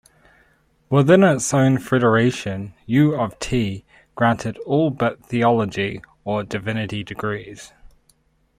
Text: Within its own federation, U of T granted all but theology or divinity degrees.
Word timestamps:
Within 0.89 1.21
its 1.21 1.53
own 1.53 1.77
federation, 1.77 2.73
U 2.87 3.13
of 3.13 3.37
T 3.37 3.85
granted 4.15 4.57
all 4.65 4.89
but 4.89 5.23
theology 5.27 6.01
or 6.23 6.43
divinity 6.43 7.03
degrees. 7.03 7.71